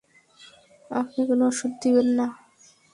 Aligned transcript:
আপনি 0.91 1.21
কোনো 1.29 1.43
ওষুধ 1.51 1.71
দিবেন 1.81 2.07
না। 2.17 2.25